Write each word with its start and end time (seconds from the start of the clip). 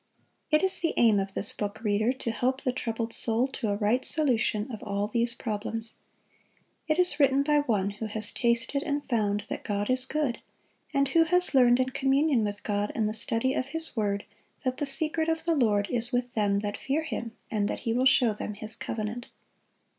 It 0.49 0.63
is 0.63 0.79
the 0.79 0.95
aim 0.97 1.19
of 1.19 1.35
this 1.35 1.53
book, 1.53 1.79
reader, 1.83 2.11
to 2.11 2.31
help 2.31 2.61
the 2.63 2.73
troubled 2.73 3.13
soul 3.13 3.47
to 3.49 3.67
a 3.69 3.75
right 3.75 4.03
solution 4.03 4.71
of 4.71 4.81
all 4.81 5.05
these 5.05 5.35
problems. 5.35 5.93
It 6.87 6.97
is 6.97 7.19
written 7.19 7.43
by 7.43 7.59
one 7.59 7.91
who 7.91 8.07
has 8.07 8.31
tasted 8.31 8.81
and 8.81 9.07
found 9.07 9.41
that 9.41 9.63
God 9.63 9.91
is 9.91 10.07
good, 10.07 10.39
and 10.91 11.07
who 11.09 11.25
has 11.25 11.53
learned 11.53 11.79
in 11.79 11.89
communion 11.91 12.43
with 12.43 12.63
God 12.63 12.91
and 12.95 13.07
the 13.07 13.13
study 13.13 13.53
of 13.53 13.67
His 13.67 13.95
word 13.95 14.25
that 14.63 14.77
the 14.77 14.87
secret 14.87 15.29
of 15.29 15.45
the 15.45 15.53
Lord 15.53 15.87
is 15.91 16.11
with 16.11 16.33
them 16.33 16.61
that 16.61 16.77
fear 16.77 17.03
Him, 17.03 17.33
and 17.51 17.67
that 17.67 17.81
He 17.81 17.93
will 17.93 18.05
show 18.05 18.33
them 18.33 18.55
His 18.55 18.75
covenant. 18.75 19.27